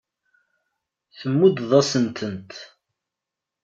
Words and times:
Tmuddeḍ-asent-tent. 1.19 2.51